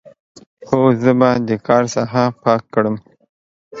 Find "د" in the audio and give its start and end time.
1.47-1.49